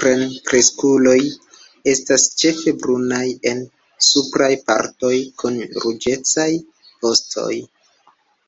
Plenkreskuloj 0.00 1.18
estas 1.92 2.24
ĉefe 2.44 2.74
brunaj 2.80 3.22
en 3.52 3.62
supraj 4.08 4.50
partoj, 4.72 5.12
kun 5.44 5.62
ruĝecaj 5.86 6.50
vostoj. 7.08 7.56